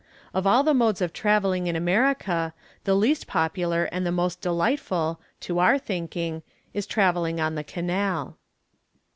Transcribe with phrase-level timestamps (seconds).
[0.33, 2.55] Of all the modes of travelling in America,
[2.85, 6.41] the least popular and the most delightful, to our thinking,
[6.73, 8.35] is travelling on the Canal.